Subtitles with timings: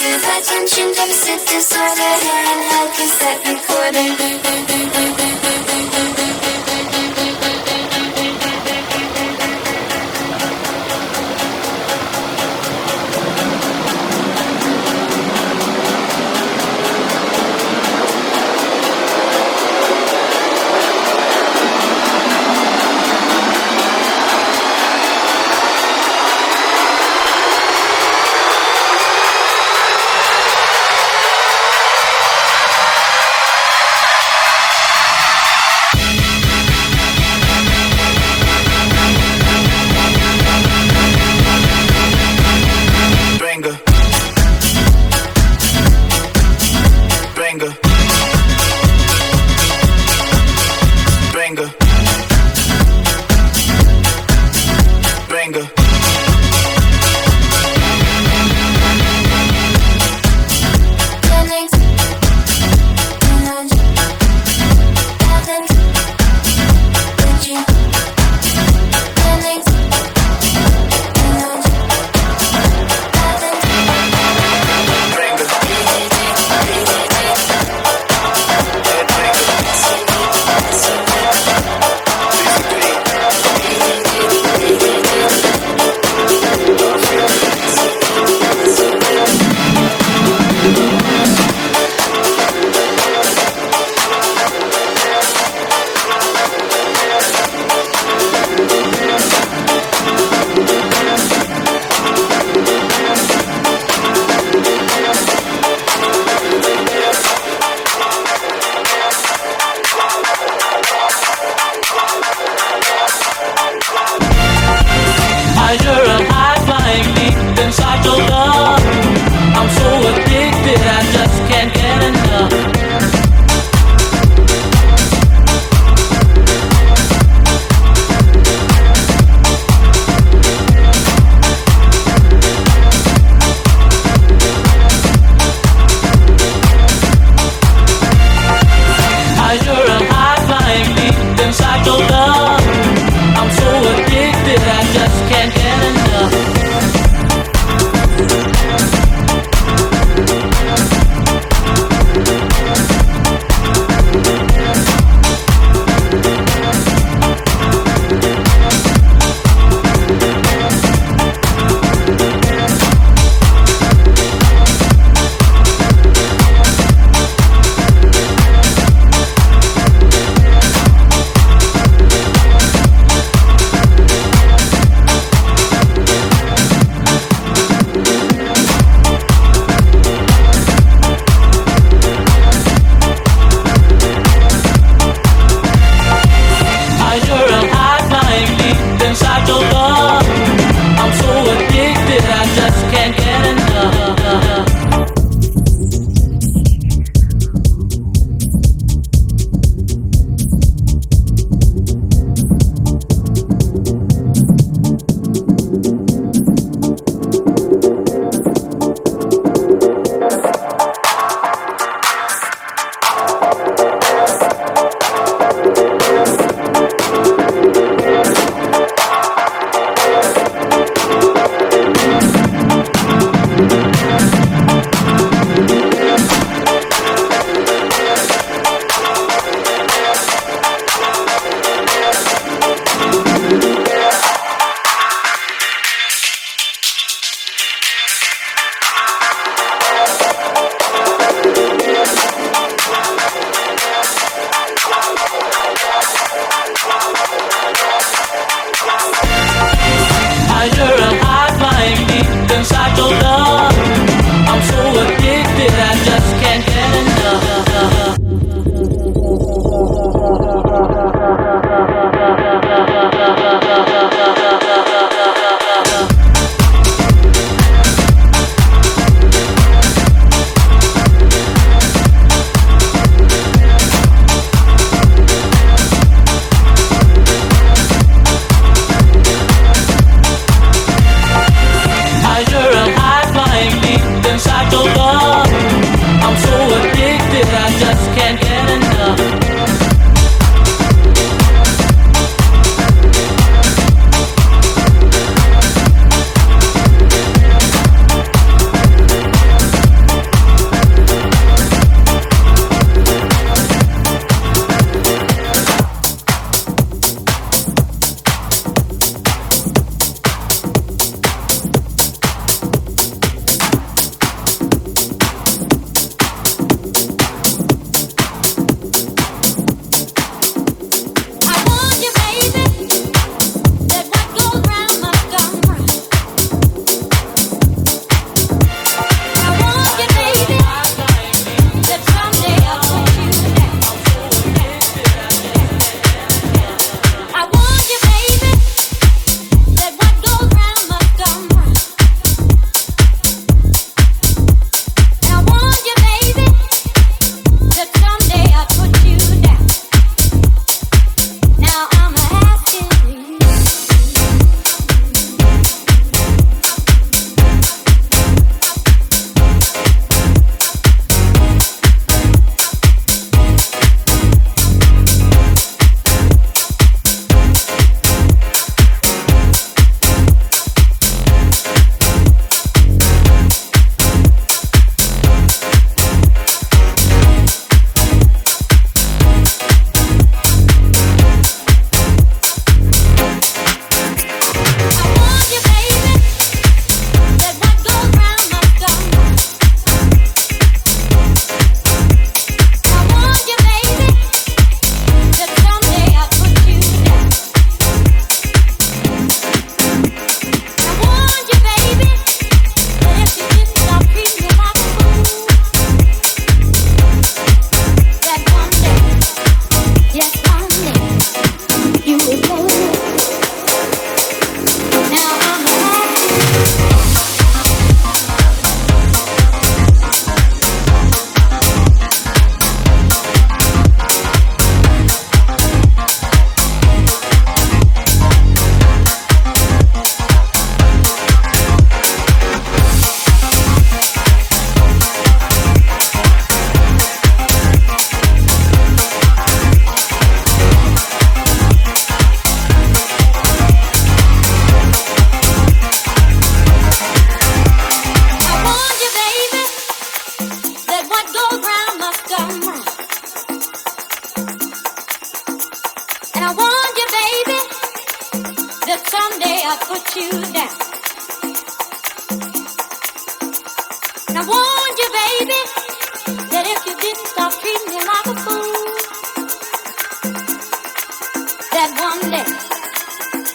[0.00, 2.12] Hyperactive attention deficit disorder.
[2.24, 4.69] Hearing head cassette recorder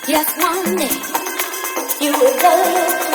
[0.05, 0.89] como se riega
[1.99, 3.14] y la verdolaga.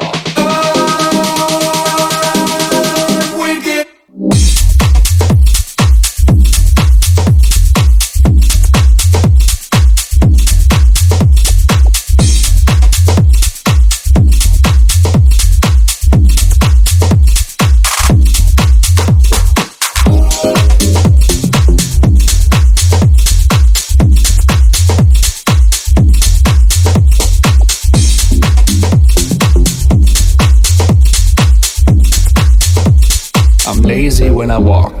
[34.51, 35.00] I walk.